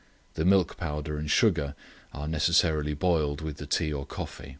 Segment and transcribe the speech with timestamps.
[0.33, 1.75] The milk powder and sugar
[2.11, 4.49] are necessarily boiled with the tea or cocoa.